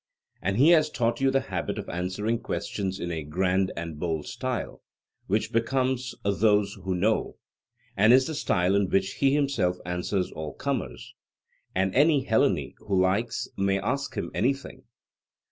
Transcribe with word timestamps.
And 0.41 0.57
he 0.57 0.69
has 0.69 0.89
taught 0.89 1.21
you 1.21 1.29
the 1.29 1.41
habit 1.53 1.77
of 1.77 1.87
answering 1.87 2.39
questions 2.39 2.99
in 2.99 3.11
a 3.11 3.21
grand 3.21 3.71
and 3.77 3.99
bold 3.99 4.25
style, 4.25 4.81
which 5.27 5.51
becomes 5.51 6.15
those 6.23 6.73
who 6.83 6.95
know, 6.95 7.37
and 7.95 8.11
is 8.11 8.25
the 8.25 8.33
style 8.33 8.73
in 8.75 8.89
which 8.89 9.11
he 9.17 9.35
himself 9.35 9.77
answers 9.85 10.31
all 10.31 10.55
comers; 10.55 11.13
and 11.75 11.93
any 11.93 12.23
Hellene 12.25 12.73
who 12.79 12.99
likes 12.99 13.47
may 13.55 13.79
ask 13.79 14.15
him 14.15 14.31
anything. 14.33 14.85